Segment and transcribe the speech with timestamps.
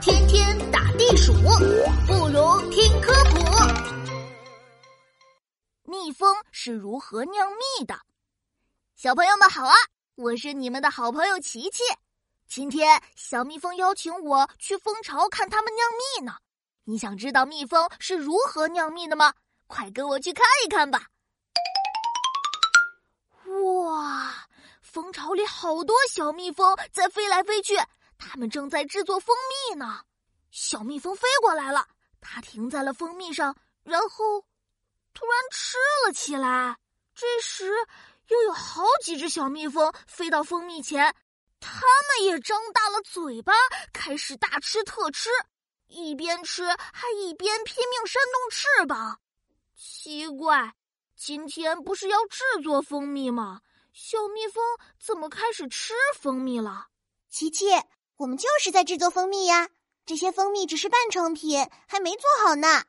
[0.00, 3.38] 天天打地鼠，不如听科普。
[5.84, 7.98] 蜜蜂是如何酿蜜的？
[8.94, 9.74] 小朋友们好啊，
[10.14, 11.82] 我是你们的好朋友琪琪。
[12.46, 16.36] 今天小蜜蜂邀请我去蜂巢看它们酿蜜呢。
[16.84, 19.32] 你想知道蜜蜂是如何酿蜜的吗？
[19.66, 21.06] 快跟我去看一看吧！
[23.84, 24.32] 哇，
[24.82, 27.76] 蜂巢里好多小蜜蜂在飞来飞去，
[28.32, 29.34] 他们正在制作蜂
[29.68, 30.02] 蜜呢。
[30.52, 31.88] 小蜜蜂飞过来了，
[32.20, 34.42] 它停在了蜂蜜上，然后
[35.12, 36.78] 突然吃了起来。
[37.12, 37.72] 这时，
[38.28, 41.12] 又有好几只小蜜蜂飞到蜂蜜前，
[41.58, 43.52] 它们也张大了嘴巴，
[43.92, 45.28] 开始大吃特吃。
[45.88, 49.20] 一边吃还一边拼命扇动翅膀，
[49.74, 50.76] 奇怪，
[51.16, 53.62] 今天不是要制作蜂蜜吗？
[53.92, 54.62] 小蜜蜂
[55.00, 56.86] 怎么开始吃蜂蜜了？
[57.28, 57.66] 琪琪，
[58.20, 59.70] 我们就是在制作蜂蜜呀，
[60.04, 62.84] 这些蜂蜜只是半成品，还没做好呢。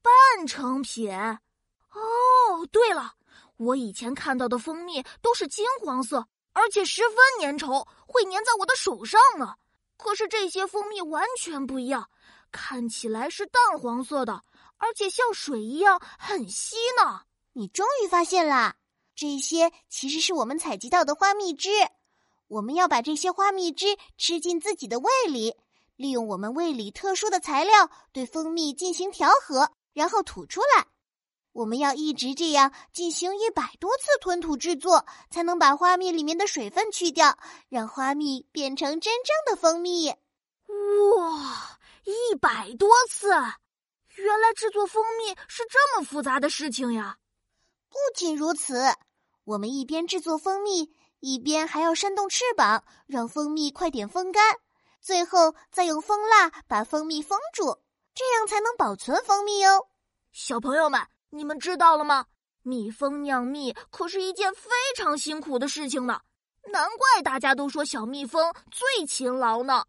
[0.00, 1.12] 半成品？
[1.12, 3.14] 哦，对了，
[3.56, 9.56] 我以前看到的蜂蜜都是金黄色，而且十分粘稠，会粘在我的手上呢。
[9.96, 12.08] 可是这些蜂蜜完全不一样。
[12.52, 14.44] 看起来是淡黄色的，
[14.76, 17.22] 而且像水一样很稀呢。
[17.54, 18.76] 你终于发现了，
[19.16, 21.70] 这些其实是我们采集到的花蜜汁。
[22.48, 25.54] 我们要把这些花蜜汁吃进自己的胃里，
[25.96, 30.86] 利用我们胃里特殊的材料对蜂蜜进行调和，然后吐出来。
[31.52, 37.38] 我们要一直这样进行一百多次吞吐制作，才能把花蜜里面的水分去掉，
[37.68, 40.10] 让花蜜变成真正的蜂蜜。
[40.10, 41.78] 哇！
[42.04, 47.16] 一百多次，原来制作蜂蜜是这么复杂的事情呀！
[47.88, 48.94] 不仅如此，
[49.44, 54.56] 我们一边制作蜂蜜，一边还要扇动翅膀，让蜂蜜快点风干，
[55.00, 57.78] 最后再用蜂蜡把蜂蜜封住，
[58.14, 59.86] 这样才能保存蜂蜜哦。
[60.32, 61.00] 小朋友们，
[61.30, 62.26] 你们知道了吗？
[62.62, 66.20] 蜜蜂酿蜜可是一件非常辛苦的事情呢，
[66.72, 69.84] 难怪大家都说小蜜蜂最勤劳呢。